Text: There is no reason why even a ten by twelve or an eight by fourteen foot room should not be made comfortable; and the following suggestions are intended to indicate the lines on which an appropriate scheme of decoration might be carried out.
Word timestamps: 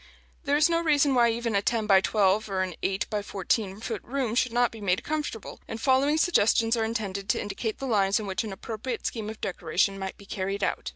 There 0.45 0.57
is 0.57 0.67
no 0.67 0.81
reason 0.81 1.13
why 1.13 1.29
even 1.29 1.55
a 1.55 1.61
ten 1.61 1.85
by 1.85 2.01
twelve 2.01 2.49
or 2.49 2.63
an 2.63 2.73
eight 2.81 3.07
by 3.11 3.21
fourteen 3.21 3.79
foot 3.79 4.01
room 4.03 4.33
should 4.33 4.51
not 4.51 4.71
be 4.71 4.81
made 4.81 5.03
comfortable; 5.03 5.59
and 5.67 5.77
the 5.77 5.83
following 5.83 6.17
suggestions 6.17 6.75
are 6.75 6.83
intended 6.83 7.29
to 7.29 7.39
indicate 7.39 7.77
the 7.77 7.85
lines 7.85 8.19
on 8.19 8.25
which 8.25 8.43
an 8.43 8.51
appropriate 8.51 9.05
scheme 9.05 9.29
of 9.29 9.39
decoration 9.39 9.99
might 9.99 10.17
be 10.17 10.25
carried 10.25 10.63
out. 10.63 10.89